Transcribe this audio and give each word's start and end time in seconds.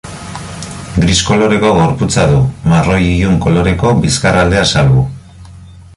Gris 1.03 1.19
koloreko 1.27 1.69
gorputza 1.81 2.25
du, 2.33 2.39
marroi 2.73 2.99
ilun 3.19 3.39
koloreko 3.45 3.95
bizkar 4.07 4.43
aldea 4.45 4.65
salbu. 4.75 5.05